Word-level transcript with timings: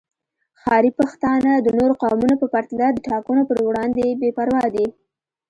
ښاري 0.61 0.91
پښتانه 0.99 1.51
د 1.59 1.67
نورو 1.77 1.93
قومونو 2.03 2.35
په 2.41 2.47
پرتله 2.53 2.87
د 2.91 2.97
ټاکنو 3.09 3.41
پر 3.49 3.57
وړاندې 3.67 4.17
بې 4.19 4.29
پروا 4.37 4.63
دي 4.75 4.87